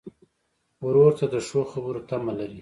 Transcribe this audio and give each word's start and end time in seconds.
ورور 0.85 1.11
ته 1.19 1.25
د 1.33 1.35
ښو 1.47 1.61
خبرو 1.71 2.01
تمه 2.09 2.33
لرې. 2.39 2.59